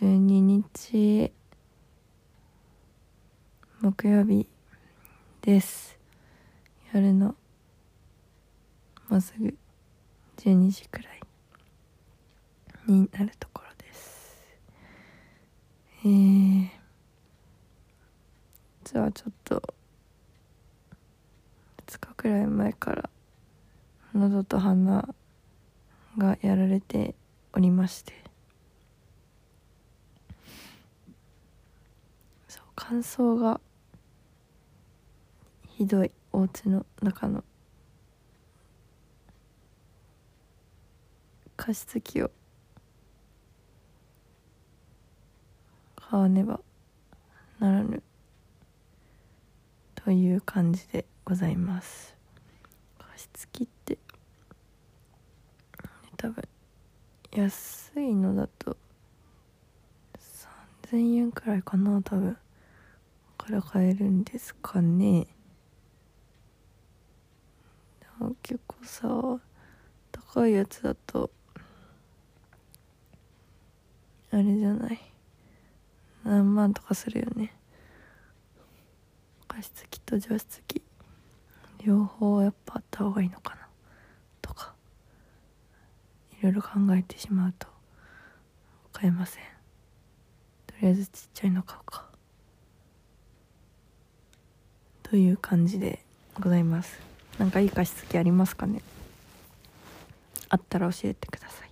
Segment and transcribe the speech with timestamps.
[0.00, 1.32] 12日、
[3.80, 4.46] 木曜日
[5.40, 5.98] です。
[6.92, 7.34] 夜の、
[9.08, 9.56] もうすぐ
[10.36, 11.20] 12時くらい
[12.86, 14.44] になるところです。
[16.04, 16.68] えー、
[18.84, 19.62] 実はちょっと、
[21.86, 23.08] 2日くらい前から
[24.12, 25.08] 喉と鼻
[26.18, 27.14] がやられて
[27.54, 28.12] おりまして
[32.48, 33.60] そう乾燥が
[35.66, 36.12] ひどい。
[36.32, 37.42] お家の中の
[41.56, 42.30] 加湿器を
[45.96, 46.60] 買わねば
[47.58, 48.02] ならぬ
[49.96, 52.14] という感じでございます。
[52.98, 53.98] 加湿器って
[56.16, 56.44] 多分
[57.32, 58.76] 安いのだと
[60.84, 62.36] 3000円くらいかな多分。
[63.46, 65.28] から買えるんですかね。
[68.00, 69.38] でも結構さ
[70.10, 71.30] 高いやつだと
[74.32, 75.00] あれじゃない。
[76.24, 77.54] 何万とかするよね。
[79.46, 80.82] 加湿器と除湿器。
[81.84, 83.68] 両方やっぱあった方がいいのかな。
[84.42, 84.74] とか。
[86.40, 87.68] いろいろ考えてしまうと
[88.92, 89.44] 買えません。
[90.66, 92.15] とりあえずちっちゃいの買うか。
[95.08, 96.04] という感じで
[96.40, 96.98] ございます。
[97.38, 98.82] なんかいい加湿器ありますかね？
[100.48, 101.70] あったら教えてください。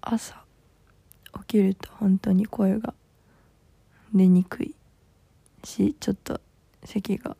[0.00, 0.34] 朝
[1.40, 2.94] 起きると本当に声が
[4.12, 4.74] 出にくい
[5.62, 6.40] しちょっと
[6.82, 7.36] 咳が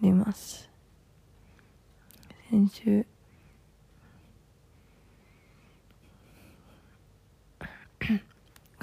[0.00, 0.68] 出ます。
[2.50, 3.06] 先週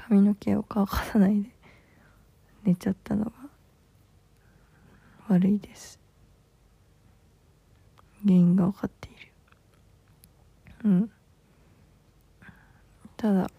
[0.09, 1.49] 髪の毛を乾かさないで
[2.63, 3.31] 寝ちゃったのが
[5.27, 5.99] 悪いです。
[8.23, 9.17] 原因が分かっている。
[10.85, 11.11] うん。
[13.17, 13.51] ただ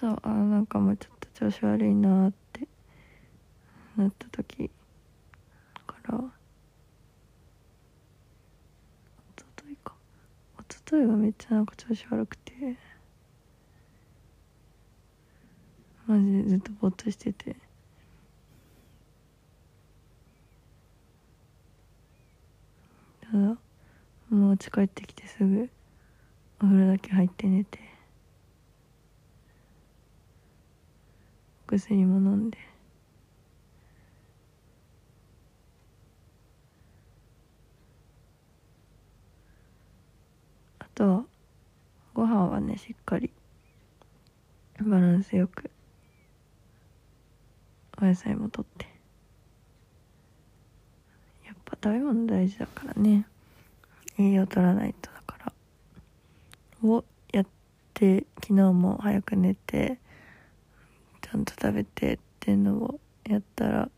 [0.00, 2.66] そうあなんかもうちょっと調子悪いなって
[3.98, 4.70] なった時
[5.86, 6.22] からお
[9.36, 9.94] とといか。
[10.58, 12.89] おとといはめっちゃなんか調子悪くて。
[16.10, 17.54] マジでずっとぼっとしてて。
[23.20, 23.38] ただ
[24.28, 25.70] もう家帰ってきてすぐ
[26.60, 27.78] お風呂だけ入って寝て
[31.68, 32.58] 薬も飲んで。
[40.80, 41.24] あとは
[42.14, 43.30] ご飯はねしっかり
[44.80, 45.70] バランスよく。
[48.00, 48.86] お野菜もとって。
[51.46, 53.26] やっぱ食べ物大事だからね。
[54.18, 55.52] 栄養取らないとだから。
[56.82, 57.46] をやっ
[57.94, 59.98] て昨日も早く寝て
[61.20, 63.90] ちゃんと食べてっていうのをやったら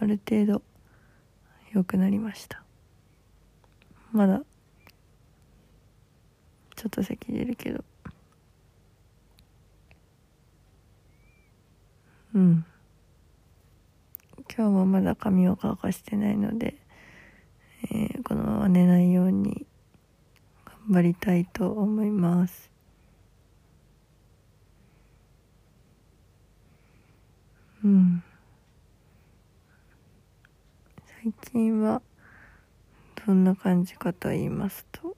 [0.00, 0.62] ある程度
[1.72, 2.62] 良くなりました。
[4.12, 4.42] まだ
[6.76, 7.84] ちょっと咳出るけど。
[12.38, 12.64] うん。
[14.56, 16.76] 今日もまだ髪を乾かしてないので、
[17.90, 19.66] えーこのまま寝ないように
[20.64, 22.70] 頑張りたいと思います。
[27.84, 28.22] うん。
[31.22, 32.00] 最近は
[33.26, 35.16] どんな感じかと言いますと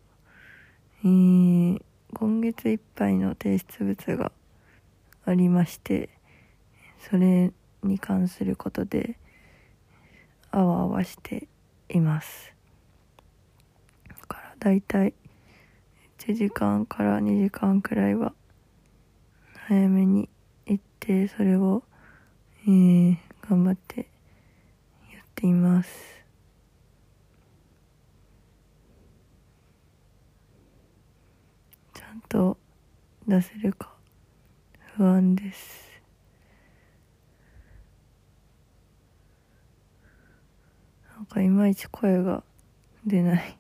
[1.04, 1.82] えー
[2.14, 4.32] 今月いっぱいの提出物が
[5.24, 6.10] ありまして
[7.08, 7.52] それ
[7.82, 9.16] に関することで
[10.50, 11.48] あわあわして
[11.88, 12.52] います。
[14.08, 15.14] だからだいたい
[16.18, 18.34] 1時間から2時間くらいは
[19.66, 20.28] 早めに
[20.66, 21.82] 行ってそれを、
[22.66, 23.16] えー
[23.50, 24.06] 頑張って
[25.12, 25.90] やっています。
[31.94, 32.56] ちゃんと
[33.26, 33.92] 出せるか
[34.94, 35.89] 不安です。
[41.30, 42.42] かいまいち声が
[43.06, 43.56] 出ない。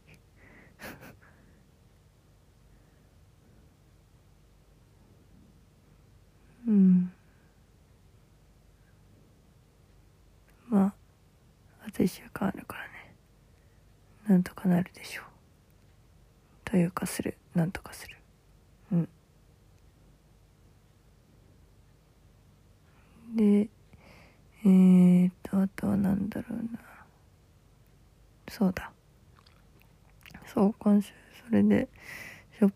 [6.66, 7.12] うん。
[10.68, 10.94] まあ
[11.86, 13.14] あと1週間あるからね。
[14.26, 15.24] なんとかなるでしょう。
[16.64, 17.38] というかする。
[17.54, 18.16] なんとかする。
[18.92, 19.08] うん。
[23.36, 23.68] で
[24.64, 26.89] えー、っとあとは何だろうな。
[28.50, 28.90] そうだ。
[30.44, 31.12] そう今週
[31.46, 31.88] それで
[32.58, 32.72] しょ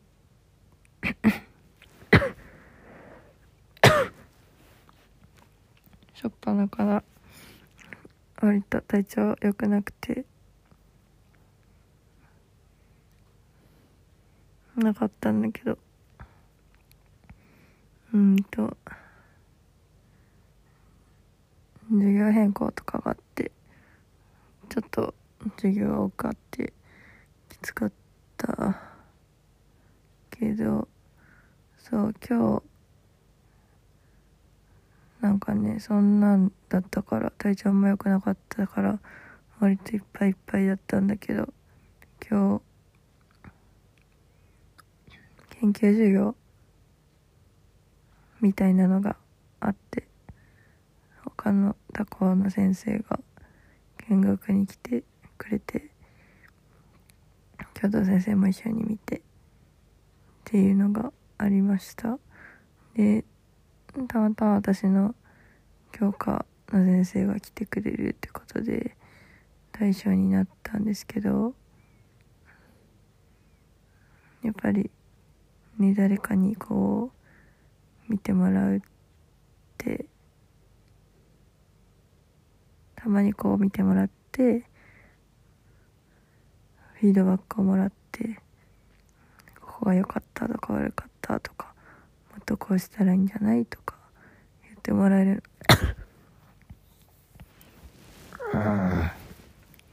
[6.14, 7.02] しょっぱなから
[8.40, 10.24] 割と体調良くなくて
[14.76, 15.76] なかったんだけど。
[18.12, 18.76] うんと
[21.90, 23.50] 授業変更とかがあって
[24.68, 25.12] ちょっと
[25.56, 26.72] 授業が多くあって
[27.48, 27.92] きつかっ
[28.36, 28.80] た
[30.30, 30.88] けど
[31.78, 32.62] そう今日
[35.20, 38.98] なんかねそんなんだったから体調も良くなかったから
[39.60, 41.48] 割といっぱいいっぱいだったんだけど
[42.28, 42.74] 今日
[45.60, 46.34] 研究授業
[48.40, 49.16] みたいなのが
[49.60, 50.06] あって
[51.24, 53.18] 他の他校の先生が
[54.10, 55.04] 見学に来て
[55.38, 55.90] くれて
[57.74, 59.20] 教頭先生も一緒に見てっ
[60.44, 62.18] ていうのがありました。
[62.94, 63.24] で
[64.08, 65.14] たまたま私の
[65.92, 68.96] 教科の先生が来てくれるってことで
[69.72, 71.54] 対象になったんですけど
[74.42, 74.90] やっぱり
[75.78, 77.10] ね誰かにこ
[78.08, 78.80] う見てもらうっ
[79.78, 80.06] て
[82.96, 84.64] たまにこう見てもらって
[87.04, 88.40] フィードバックをもらって
[89.60, 91.74] ここが良かったとか悪かったとか
[92.30, 93.94] もっとこうしたらいいんじゃないとか
[94.62, 95.42] 言ってもらえる。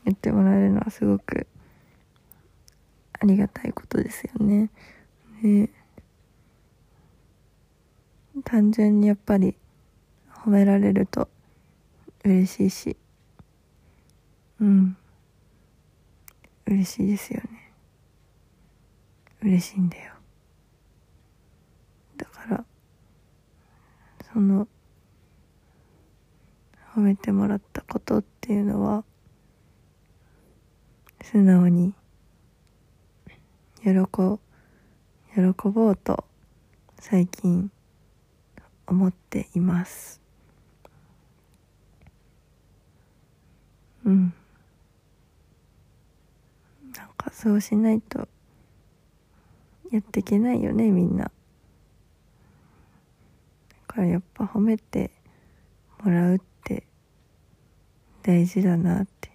[0.05, 1.47] 言ってもらえるのはすごく
[3.19, 4.69] ありがたいことですよね。
[5.43, 5.69] で
[8.45, 9.57] 単純にやっぱり
[10.45, 11.27] 褒められると
[12.23, 12.95] 嬉しいし。
[14.61, 14.95] うん
[16.71, 17.73] 嬉しいですよね。
[19.41, 20.13] 嬉しいんだよ。
[22.15, 22.63] だから
[24.31, 24.69] その
[26.95, 29.03] 褒めてもらったことっていうのは
[31.21, 31.94] 素直に
[33.83, 33.89] 喜
[35.33, 36.23] 喜ぼうと
[37.00, 37.69] 最近
[38.88, 40.21] 思っています。
[44.06, 44.33] うん。
[47.21, 48.27] かそうしないと
[49.91, 51.25] やっていけないよねみんな。
[51.25, 51.31] だ
[53.88, 55.12] からやっぱ褒めて
[56.03, 56.83] もらうって
[58.23, 59.29] 大事だなって。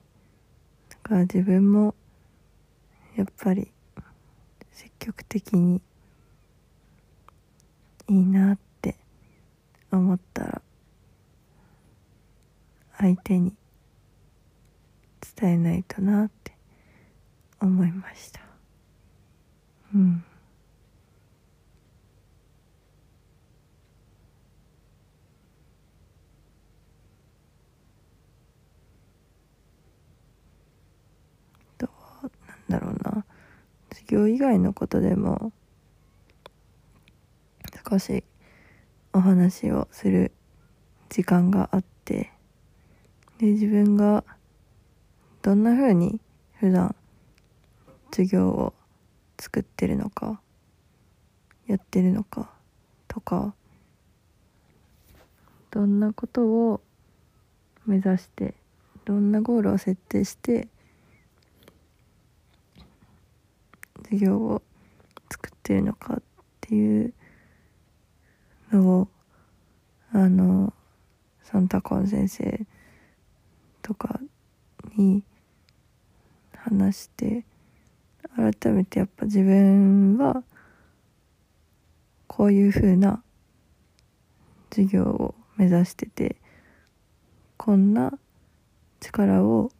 [0.89, 1.95] だから自分も
[3.15, 3.71] やっぱり
[4.73, 5.81] 積極的に
[8.09, 8.97] いいなって
[9.93, 10.63] 思ったら
[12.99, 13.53] 相手に
[15.39, 16.46] 伝えないとなって。
[17.61, 18.41] 思いました。
[19.95, 20.25] うん。
[31.79, 32.31] とは
[32.69, 33.25] なんだろうな。
[33.91, 35.53] 授業以外のことでも
[37.89, 38.25] 少し
[39.13, 40.33] お話をする
[41.09, 42.33] 時間があって
[43.39, 44.25] で自分が
[45.43, 46.21] どんな風に
[46.55, 46.96] 普段
[48.11, 48.75] 授業を
[49.39, 50.41] 作ってるのか
[51.67, 52.51] やってるのか
[53.09, 53.55] とか
[55.71, 56.81] どんなことを
[57.87, 58.55] 目指して
[59.05, 60.69] どんなゴールを設定して
[64.05, 64.63] 授業を
[65.31, 66.23] 作ってるのかっ
[66.61, 67.13] ていう
[68.73, 69.09] のを
[70.13, 70.73] あの
[71.43, 72.67] サンタコン先生
[73.83, 74.21] とか
[74.97, 75.23] に
[76.57, 77.45] 話して
[78.37, 80.43] 改めてやっぱ自分は
[82.27, 83.23] こういう風な
[84.71, 86.37] 授業を目指してて
[87.57, 88.13] こんな
[89.01, 89.71] 力を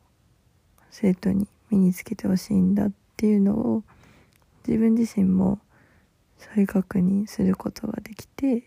[0.91, 3.83] 生徒に身につけてほしいんだっていうのを
[4.67, 5.61] 自分自身も
[6.39, 8.63] 再確認することができて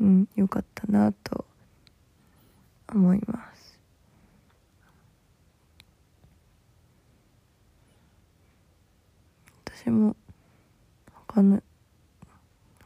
[0.00, 1.44] うんよかったなと
[2.88, 3.51] 思います。
[9.82, 10.14] 私も
[11.26, 11.60] 他の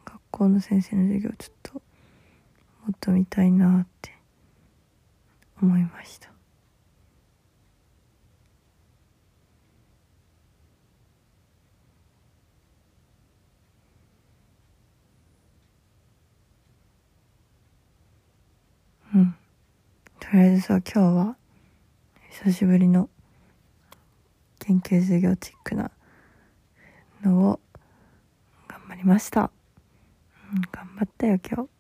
[0.06, 1.80] 学校の先生の授業ちょっとも
[2.90, 4.12] っと見たいなって
[5.60, 6.30] 思いました。
[19.14, 19.34] うん。
[20.18, 21.36] とりあえずさ今日は
[22.30, 23.10] 久しぶりの
[24.60, 25.90] 研究授業チックな
[27.26, 27.60] のを
[28.68, 29.50] 頑張りました、
[30.54, 31.75] うん、頑張ったよ今日。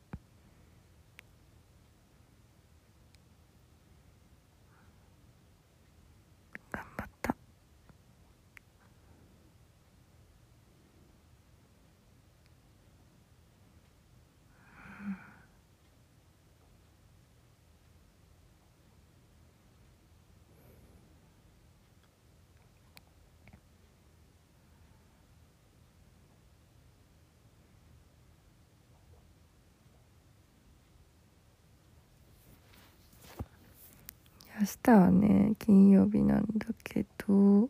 [34.66, 37.68] 日はね金曜日なんだけど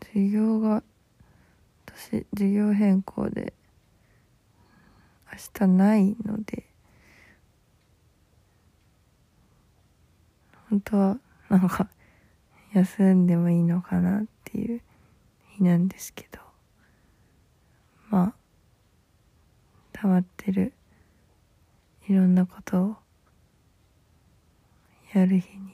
[0.00, 0.82] 授業が
[1.86, 3.52] 私授業変更で
[5.32, 6.64] 明日ないので
[10.70, 11.18] 本当は
[11.48, 11.88] なんか
[12.72, 14.80] 休んでもいいのかなっていう
[15.56, 16.40] 日なんですけど
[18.10, 18.34] まあ
[19.92, 20.72] 溜まってる
[22.08, 22.96] いろんなことを
[25.14, 25.72] やる日に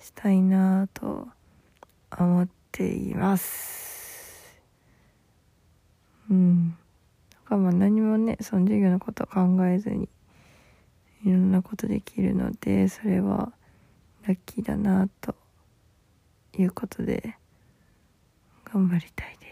[0.00, 1.28] したいなぁと
[2.18, 4.60] 思っています。
[6.28, 6.70] うん。
[6.70, 6.76] だ
[7.44, 10.08] からまあ何もねその授業のこと考えずに
[11.24, 13.52] いろんなことできるのでそれは
[14.26, 15.36] ラッキーだなと
[16.58, 17.36] いうことで
[18.64, 19.43] 頑張りたいです。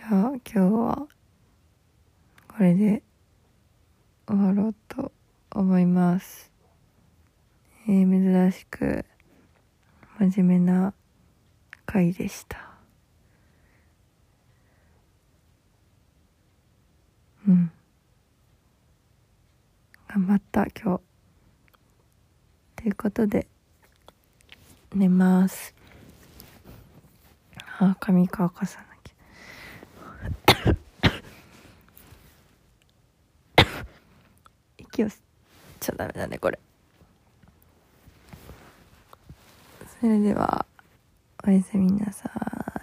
[0.00, 1.06] じゃあ今日は
[2.48, 3.02] これで
[4.26, 5.12] 終わろうと
[5.50, 6.50] 思います、
[7.86, 9.04] えー珍しく
[10.18, 10.94] 真面目な
[11.84, 12.70] 回でした。
[17.46, 17.70] うん。
[20.08, 21.00] 頑張った今日。
[22.76, 23.46] ということで
[24.94, 25.74] 寝ます。
[27.78, 28.90] あ髪乾かさなきゃ
[35.00, 35.16] 息をし
[35.80, 36.58] ちゃダメだねこれ。
[40.00, 40.66] それでは
[41.46, 42.79] おやすみなさい。